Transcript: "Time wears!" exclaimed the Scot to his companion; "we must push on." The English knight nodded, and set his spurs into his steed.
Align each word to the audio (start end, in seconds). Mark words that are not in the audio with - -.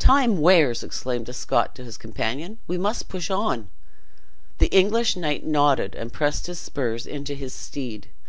"Time 0.00 0.38
wears!" 0.38 0.82
exclaimed 0.82 1.26
the 1.26 1.32
Scot 1.32 1.76
to 1.76 1.84
his 1.84 1.96
companion; 1.96 2.58
"we 2.66 2.76
must 2.76 3.08
push 3.08 3.30
on." 3.30 3.68
The 4.58 4.66
English 4.74 5.14
knight 5.14 5.46
nodded, 5.46 5.94
and 5.94 6.10
set 6.12 6.46
his 6.46 6.58
spurs 6.58 7.06
into 7.06 7.34
his 7.34 7.54
steed. 7.54 8.08